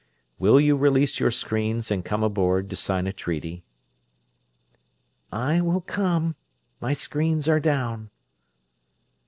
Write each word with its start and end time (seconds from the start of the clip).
Will 0.39 0.59
you 0.59 0.75
release 0.75 1.19
your 1.19 1.29
screens 1.29 1.91
and 1.91 2.03
come 2.03 2.23
aboard 2.23 2.71
to 2.71 2.75
sign 2.75 3.05
a 3.05 3.13
treaty?" 3.13 3.63
"I 5.31 5.61
will 5.61 5.81
come; 5.81 6.35
my 6.81 6.93
screens 6.93 7.47
are 7.47 7.59
down." 7.59 8.09